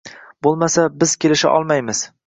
Bo`lmasa 0.47 0.87
biz 1.05 1.15
kelisha 1.27 1.57
olmaymiz 1.59 2.07